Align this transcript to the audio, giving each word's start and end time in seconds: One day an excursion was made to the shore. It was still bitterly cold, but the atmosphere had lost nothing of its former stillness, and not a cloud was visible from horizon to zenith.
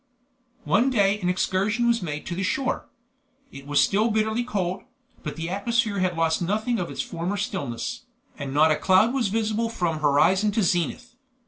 One 0.63 0.89
day 0.89 1.19
an 1.19 1.29
excursion 1.29 1.85
was 1.85 2.01
made 2.01 2.25
to 2.25 2.33
the 2.33 2.41
shore. 2.41 2.89
It 3.51 3.67
was 3.67 3.79
still 3.79 4.09
bitterly 4.09 4.43
cold, 4.43 4.81
but 5.21 5.35
the 5.35 5.47
atmosphere 5.51 5.99
had 5.99 6.17
lost 6.17 6.41
nothing 6.41 6.79
of 6.79 6.89
its 6.89 7.03
former 7.03 7.37
stillness, 7.37 8.05
and 8.35 8.51
not 8.51 8.71
a 8.71 8.77
cloud 8.77 9.13
was 9.13 9.27
visible 9.27 9.69
from 9.69 9.99
horizon 9.99 10.49
to 10.53 10.63
zenith. 10.63 11.13